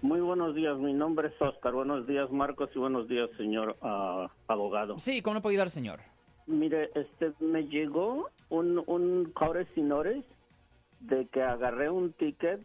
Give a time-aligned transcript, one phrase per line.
[0.00, 1.72] Muy buenos días, mi nombre es Oscar.
[1.72, 4.98] Buenos días, Marcos, y buenos días, señor ah, abogado.
[4.98, 6.00] Sí, ¿cómo le puedo ayudar, señor?
[6.46, 10.24] Mire, este, me llegó un, un cobre sinores
[11.00, 12.60] de que agarré un ticket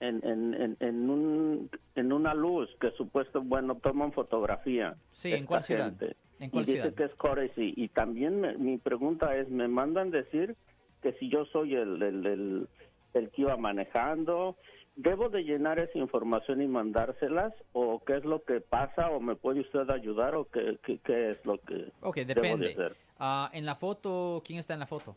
[0.00, 4.94] en, en, en, en, un, en una luz que supuesto, bueno, toman fotografía.
[5.12, 5.86] Sí, ¿en cuál ciudad?
[5.96, 6.16] gente.
[6.38, 7.72] ¿En cuál y dice que es courtesy.
[7.76, 10.54] Y también me- mi pregunta es, me mandan decir
[11.02, 12.68] que si yo soy el, el, el,
[13.14, 14.56] el que iba manejando,
[14.96, 17.52] ¿debo de llenar esa información y mandárselas?
[17.72, 19.10] ¿O qué es lo que pasa?
[19.10, 20.34] ¿O me puede usted ayudar?
[20.34, 22.72] ¿O qué, qué, qué es lo que Ok, debo de depende.
[22.72, 22.96] hacer?
[23.18, 25.16] Ah, en la foto, ¿quién está en la foto?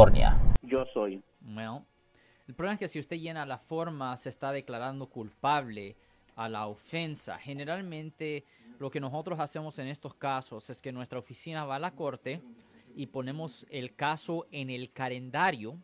[0.63, 1.21] Yo soy.
[1.45, 1.83] Well,
[2.47, 5.95] el problema es que si usted llena la forma, se está declarando culpable
[6.35, 7.37] a la ofensa.
[7.37, 8.43] Generalmente,
[8.79, 12.41] lo que nosotros hacemos en estos casos es que nuestra oficina va a la corte
[12.95, 15.77] y ponemos el caso en el calendario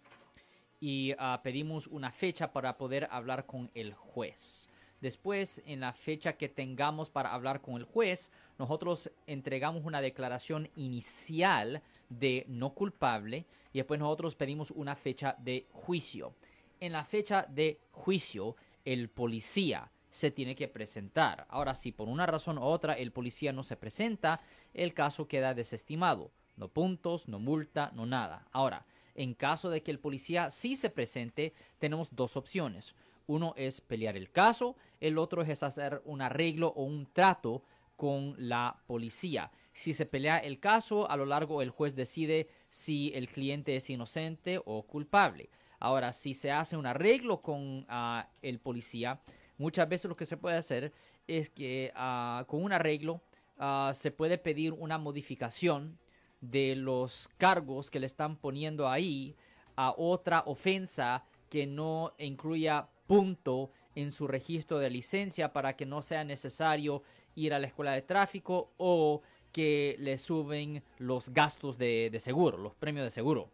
[0.80, 4.68] y ah, pedimos una fecha para poder hablar con el juez.
[5.02, 10.70] Después, en la fecha que tengamos para hablar con el juez, nosotros entregamos una declaración
[10.76, 16.34] inicial de no culpable y después nosotros pedimos una fecha de juicio.
[16.80, 21.46] En la fecha de juicio, el policía se tiene que presentar.
[21.50, 24.42] Ahora, si por una razón u otra el policía no se presenta,
[24.74, 26.32] el caso queda desestimado.
[26.56, 28.48] No puntos, no multa, no nada.
[28.52, 32.96] Ahora, en caso de que el policía sí se presente, tenemos dos opciones.
[33.28, 37.64] Uno es pelear el caso, el otro es hacer un arreglo o un trato
[37.96, 39.52] con la policía.
[39.74, 43.90] Si se pelea el caso, a lo largo el juez decide si el cliente es
[43.90, 45.50] inocente o culpable.
[45.80, 49.20] Ahora, si se hace un arreglo con ah, el policía,
[49.58, 50.94] muchas veces lo que se puede hacer
[51.28, 53.22] es que ah, con un arreglo
[53.60, 56.00] ah, se puede pedir una modificación
[56.42, 59.36] de los cargos que le están poniendo ahí
[59.76, 66.02] a otra ofensa que no incluya punto en su registro de licencia para que no
[66.02, 67.02] sea necesario
[67.36, 72.58] ir a la escuela de tráfico o que le suben los gastos de, de seguro,
[72.58, 73.50] los premios de seguro.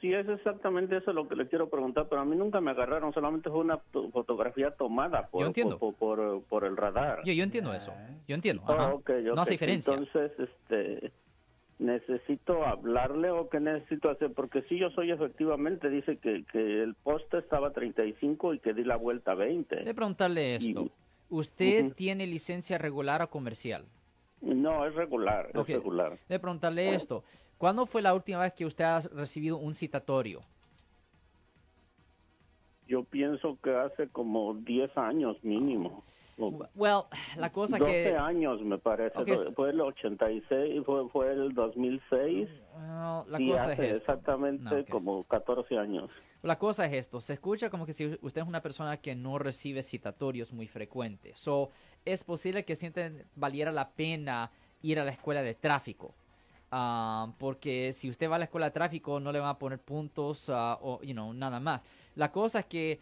[0.00, 3.14] Sí, es exactamente eso lo que le quiero preguntar, pero a mí nunca me agarraron,
[3.14, 5.78] solamente fue una to- fotografía tomada por, Yo entiendo.
[5.78, 7.22] por, por, por- por el radar.
[7.24, 7.94] Yo, yo entiendo eso,
[8.28, 8.62] yo entiendo.
[8.66, 8.94] Ah.
[9.34, 9.94] No hace diferencia.
[9.94, 11.12] Entonces, este,
[11.78, 16.94] necesito hablarle o qué necesito hacer, porque si yo soy efectivamente, dice que, que el
[16.94, 19.84] poste estaba 35 y que di la vuelta a 20.
[19.84, 20.88] De preguntarle Y- esto.
[21.28, 23.84] ¿Usted tiene licencia regular o comercial?
[24.40, 25.68] No, es regular, Ok.
[25.70, 26.18] es regular.
[26.28, 27.24] De preguntarle esto.
[27.58, 30.42] ¿Cuándo fue la última vez que usted ha recibido un citatorio?
[32.86, 36.04] Yo pienso que hace como 10 años mínimo.
[36.38, 37.04] Well,
[37.36, 38.16] la cosa 12 que...
[38.16, 39.18] años me parece.
[39.18, 42.48] Ok, so- Fue el 86, fue, fue el 2006.
[42.74, 44.12] well, la y cosa hace es esto.
[44.12, 44.88] exactamente No, ok.
[44.88, 46.10] como 14 años.
[46.42, 49.38] La cosa es esto, se escucha como que si usted es una persona que no
[49.38, 51.40] recibe citatorios muy frecuentes.
[51.40, 51.70] So,
[52.04, 54.50] es posible que sienten valiera la pena
[54.82, 56.14] ir a la escuela de tráfico.
[56.70, 59.78] Ah, porque si usted va a la escuela de tráfico no le van a poner
[59.78, 61.84] puntos ah, o you know, nada más.
[62.16, 62.98] La cosa es que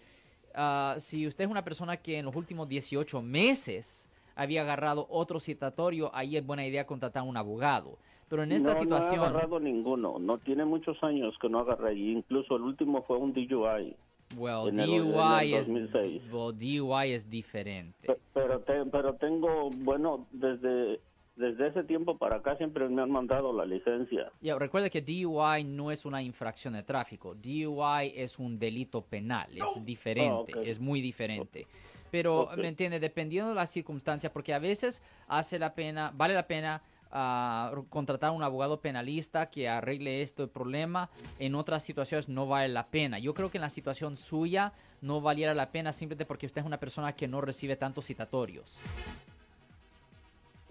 [0.54, 5.38] ah, si usted es una persona que en los últimos 18 meses había agarrado otro
[5.40, 7.96] citatorio, ahí es buena idea contratar a un abogado.
[8.28, 9.16] Pero en esta no, situación...
[9.16, 10.18] no he agarrado ninguno.
[10.18, 11.94] No tiene muchos años que no agarré.
[11.94, 13.94] Incluso el último fue un DUI.
[14.36, 16.22] Well, en el- DUI, es, 2006.
[16.32, 18.06] well, DUI es diferente.
[18.08, 20.98] Pe- Pero, te- pero tengo, bueno, desde,
[21.36, 24.30] desde ese tiempo para acá siempre me han mandado la licencia.
[24.40, 27.34] Ya, recuerde que DUI no es una infracción de tráfico.
[27.34, 29.48] DUI es un delito penal.
[29.52, 30.52] Es diferente.
[30.68, 31.66] Es muy diferente.
[32.10, 32.50] Pero.
[32.56, 33.00] ¿me entiende?
[33.00, 38.30] Dependiendo de las circunstancias, porque a veces hace la pena, vale la pena ah, contratar
[38.30, 41.10] a un abogado penalista que arregle este problema.
[41.40, 43.18] En otras situaciones no vale la pena.
[43.18, 46.66] Yo creo que en la situación suya no valiera la pena simplemente porque usted es
[46.66, 48.78] una persona que no recibe tantos citatorios.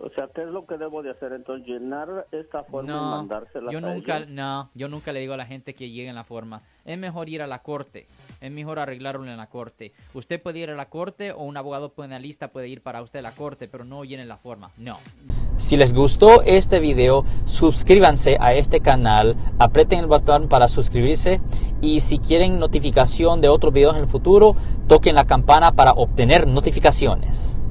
[0.05, 1.31] O sea, ¿qué es lo que debo de hacer?
[1.31, 4.29] Entonces, llenar esta forma y No, mandársela yo a nunca, ellos?
[4.31, 6.61] no, yo nunca le digo a la gente que llegue en la forma.
[6.83, 8.07] Es mejor ir a la corte,
[8.41, 9.93] es mejor arreglarlo en la corte.
[10.13, 13.21] Usted puede ir a la corte o un abogado penalista puede ir para usted a
[13.21, 14.71] la corte, pero no llene la forma.
[14.75, 14.97] No.
[15.55, 21.39] Si les gustó este video, suscríbanse a este canal, aprieten el botón para suscribirse
[21.79, 24.53] y si quieren notificación de otros videos en el futuro,
[24.89, 27.61] toquen la campana para obtener notificaciones.